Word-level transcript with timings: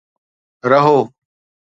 رهو 0.69 0.99